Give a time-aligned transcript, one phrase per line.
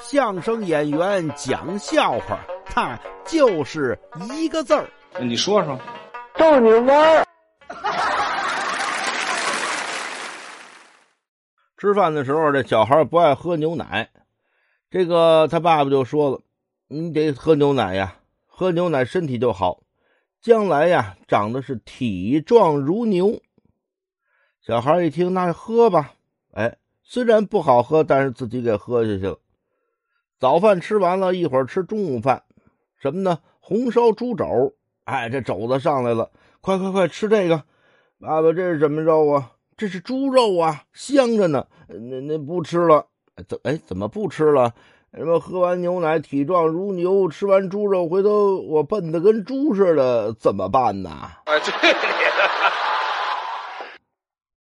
[0.00, 3.98] 相声演员讲笑话，他就是
[4.32, 4.88] 一个字儿。
[5.20, 5.78] 你说说，
[6.36, 7.26] 逗你玩儿。
[11.76, 14.08] 吃饭的时候，这小孩不爱喝牛奶，
[14.90, 16.40] 这个他爸爸就说了
[16.88, 18.16] ：“你得喝牛奶呀，
[18.46, 19.80] 喝牛奶身体就好，
[20.40, 23.40] 将来呀长得是体壮如牛。”
[24.64, 26.12] 小孩一听，那喝吧。
[26.52, 29.38] 哎，虽然不好喝，但是自己给喝下去了。
[30.42, 32.42] 早饭吃完了，一会儿吃中午饭，
[33.00, 33.38] 什么呢？
[33.60, 34.74] 红烧猪肘。
[35.04, 37.62] 哎，这肘子上来了，快快快吃这个！
[38.20, 39.52] 爸爸，这是什么肉啊？
[39.76, 41.68] 这是猪肉啊，香着呢。
[41.86, 43.06] 那那不吃了，
[43.46, 44.74] 怎哎怎么不吃了？
[45.14, 51.08] 什么喝完牛奶体壮如牛，吃完猪肉回头我笨的跟猪似的，怎么办呢？
[51.44, 51.70] 哎，对。